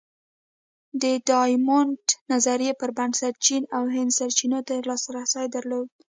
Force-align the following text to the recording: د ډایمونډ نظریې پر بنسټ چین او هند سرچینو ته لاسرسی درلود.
د 1.01 1.03
ډایمونډ 1.29 2.01
نظریې 2.31 2.71
پر 2.81 2.89
بنسټ 2.97 3.33
چین 3.45 3.63
او 3.75 3.83
هند 3.95 4.11
سرچینو 4.19 4.59
ته 4.67 4.75
لاسرسی 4.89 5.45
درلود. 5.55 5.87